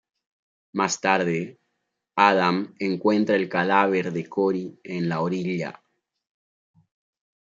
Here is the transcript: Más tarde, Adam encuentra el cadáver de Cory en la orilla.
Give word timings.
Más 0.73 0.99
tarde, 0.99 1.59
Adam 2.15 2.73
encuentra 2.79 3.35
el 3.35 3.47
cadáver 3.47 4.11
de 4.11 4.27
Cory 4.27 4.79
en 4.83 5.07
la 5.07 5.21
orilla. 5.21 5.79